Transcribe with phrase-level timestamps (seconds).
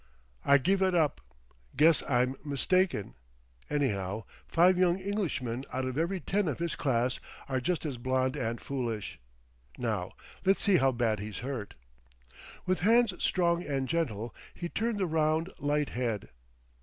[0.43, 1.21] "I give it up.
[1.77, 3.13] Guess I'm mistaken.
[3.69, 8.35] Anyhow, five young Englishmen out of every ten of his class are just as blond
[8.35, 9.19] and foolish.
[9.77, 11.75] Now let's see how bad he's hurt."
[12.65, 16.29] With hands strong and gentle, he turned the round, light head.